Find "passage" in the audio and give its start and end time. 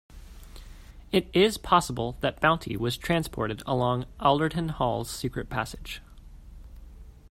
5.47-6.01